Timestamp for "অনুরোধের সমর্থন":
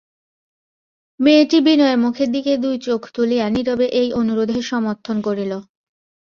4.13-5.17